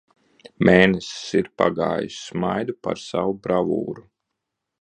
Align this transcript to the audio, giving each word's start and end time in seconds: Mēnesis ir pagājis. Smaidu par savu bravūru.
Mēnesis 0.69 1.27
ir 1.41 1.51
pagājis. 1.63 2.17
Smaidu 2.31 2.79
par 2.87 3.05
savu 3.05 3.39
bravūru. 3.45 4.09